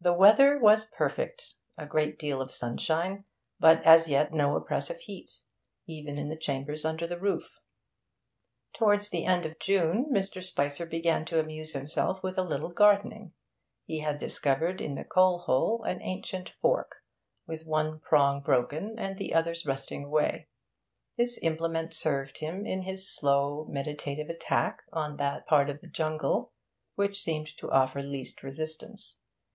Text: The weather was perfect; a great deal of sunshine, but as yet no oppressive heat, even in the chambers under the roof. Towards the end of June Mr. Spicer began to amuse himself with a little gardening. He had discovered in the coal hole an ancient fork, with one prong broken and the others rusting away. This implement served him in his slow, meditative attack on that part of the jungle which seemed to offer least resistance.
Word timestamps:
The 0.00 0.12
weather 0.14 0.60
was 0.60 0.84
perfect; 0.84 1.54
a 1.76 1.84
great 1.84 2.20
deal 2.20 2.40
of 2.40 2.52
sunshine, 2.54 3.24
but 3.58 3.82
as 3.82 4.08
yet 4.08 4.32
no 4.32 4.54
oppressive 4.54 4.98
heat, 5.00 5.28
even 5.88 6.18
in 6.18 6.28
the 6.28 6.36
chambers 6.36 6.84
under 6.84 7.04
the 7.04 7.18
roof. 7.18 7.58
Towards 8.72 9.08
the 9.08 9.24
end 9.24 9.44
of 9.44 9.58
June 9.58 10.06
Mr. 10.12 10.40
Spicer 10.40 10.86
began 10.86 11.24
to 11.24 11.40
amuse 11.40 11.72
himself 11.72 12.22
with 12.22 12.38
a 12.38 12.44
little 12.44 12.70
gardening. 12.70 13.32
He 13.86 13.98
had 13.98 14.20
discovered 14.20 14.80
in 14.80 14.94
the 14.94 15.02
coal 15.02 15.40
hole 15.40 15.82
an 15.82 16.00
ancient 16.02 16.50
fork, 16.62 17.02
with 17.48 17.66
one 17.66 17.98
prong 17.98 18.40
broken 18.40 18.96
and 19.00 19.16
the 19.18 19.34
others 19.34 19.66
rusting 19.66 20.04
away. 20.04 20.46
This 21.16 21.40
implement 21.42 21.92
served 21.92 22.38
him 22.38 22.64
in 22.64 22.82
his 22.82 23.12
slow, 23.16 23.66
meditative 23.68 24.28
attack 24.28 24.78
on 24.92 25.16
that 25.16 25.44
part 25.48 25.68
of 25.68 25.80
the 25.80 25.88
jungle 25.90 26.52
which 26.94 27.20
seemed 27.20 27.48
to 27.56 27.68
offer 27.72 28.00
least 28.00 28.44
resistance. 28.44 29.16